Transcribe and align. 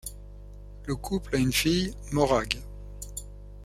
Le 0.87 0.95
couple 0.95 1.35
a 1.35 1.37
une 1.37 1.53
fille, 1.53 1.93
Morag. 2.11 2.59